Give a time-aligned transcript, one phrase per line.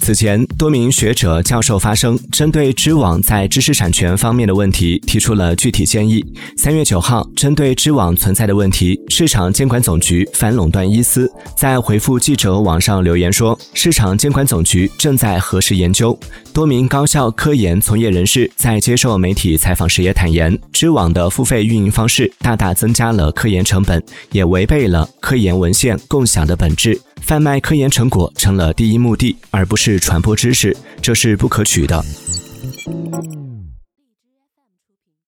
[0.00, 6.24] 此前，多名学者、教授发声，针对知网在知识产权方面的问题提出了具体建议。
[6.56, 16.18] 三月九号，针对知网存在的问题，市场监管总局反垄断一司在回复记者网上留言说，市场监管总局正在核实研究。
[16.52, 27.00] 多名高校科研从业人士在接受媒体采访时也坦言，知网的付费运营方式大大增加了科研成本，也违背了科研文献共享的本质。
[27.24, 32.04] 贩卖科研成果成了第一目的而不是传播知识这是不可取的。